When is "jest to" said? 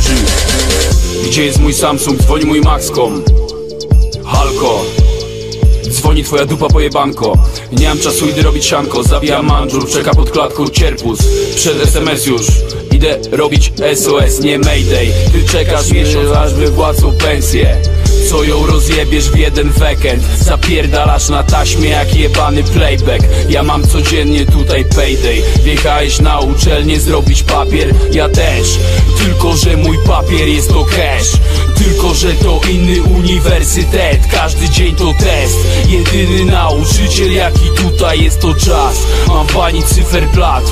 30.48-30.84, 38.22-38.54